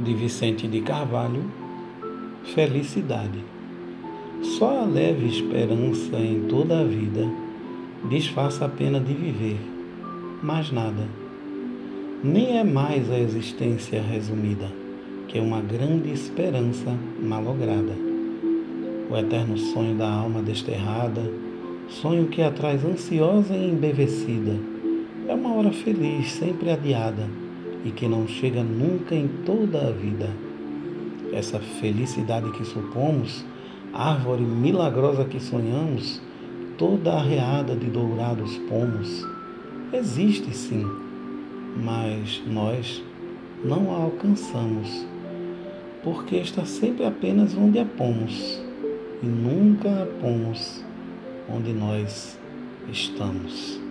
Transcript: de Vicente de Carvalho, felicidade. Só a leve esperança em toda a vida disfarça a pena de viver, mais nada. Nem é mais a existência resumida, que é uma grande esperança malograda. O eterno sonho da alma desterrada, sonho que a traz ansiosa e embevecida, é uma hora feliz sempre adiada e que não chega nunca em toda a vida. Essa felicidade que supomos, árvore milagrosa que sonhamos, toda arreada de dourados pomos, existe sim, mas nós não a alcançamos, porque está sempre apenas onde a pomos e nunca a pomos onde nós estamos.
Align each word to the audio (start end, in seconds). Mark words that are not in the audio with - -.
de 0.00 0.14
Vicente 0.14 0.66
de 0.66 0.80
Carvalho, 0.80 1.44
felicidade. 2.54 3.44
Só 4.42 4.80
a 4.80 4.84
leve 4.84 5.26
esperança 5.26 6.16
em 6.16 6.46
toda 6.48 6.80
a 6.80 6.84
vida 6.84 7.28
disfarça 8.08 8.64
a 8.64 8.68
pena 8.68 8.98
de 8.98 9.12
viver, 9.12 9.58
mais 10.42 10.72
nada. 10.72 11.06
Nem 12.24 12.58
é 12.58 12.64
mais 12.64 13.10
a 13.10 13.18
existência 13.18 14.00
resumida, 14.00 14.70
que 15.28 15.38
é 15.38 15.42
uma 15.42 15.60
grande 15.60 16.10
esperança 16.10 16.96
malograda. 17.22 17.92
O 19.10 19.16
eterno 19.16 19.58
sonho 19.58 19.94
da 19.96 20.10
alma 20.10 20.40
desterrada, 20.40 21.22
sonho 21.88 22.28
que 22.28 22.40
a 22.40 22.50
traz 22.50 22.84
ansiosa 22.84 23.54
e 23.54 23.70
embevecida, 23.70 24.56
é 25.28 25.34
uma 25.34 25.54
hora 25.54 25.72
feliz 25.72 26.32
sempre 26.32 26.70
adiada 26.70 27.49
e 27.84 27.90
que 27.90 28.06
não 28.08 28.26
chega 28.26 28.62
nunca 28.62 29.14
em 29.14 29.28
toda 29.44 29.88
a 29.88 29.90
vida. 29.90 30.30
Essa 31.32 31.58
felicidade 31.58 32.50
que 32.52 32.64
supomos, 32.64 33.44
árvore 33.92 34.42
milagrosa 34.42 35.24
que 35.24 35.40
sonhamos, 35.40 36.20
toda 36.76 37.12
arreada 37.12 37.74
de 37.74 37.86
dourados 37.86 38.56
pomos, 38.68 39.26
existe 39.92 40.54
sim, 40.54 40.86
mas 41.76 42.42
nós 42.46 43.02
não 43.64 43.94
a 43.94 44.02
alcançamos, 44.04 45.06
porque 46.02 46.36
está 46.36 46.64
sempre 46.64 47.04
apenas 47.04 47.54
onde 47.56 47.78
a 47.78 47.84
pomos 47.84 48.60
e 49.22 49.26
nunca 49.26 50.02
a 50.02 50.06
pomos 50.20 50.82
onde 51.48 51.72
nós 51.72 52.38
estamos. 52.90 53.89